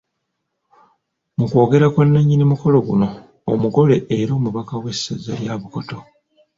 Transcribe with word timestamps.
Mu 1.37 1.45
kwogera 1.51 1.87
kwa 1.93 2.03
nnannyini 2.07 2.45
mukolo 2.51 2.77
guno, 2.87 3.07
omugole 3.51 3.95
era 4.17 4.31
omubaka 4.39 4.73
w’essaza 4.83 5.33
lya 5.41 5.55
Bukoto. 5.61 5.97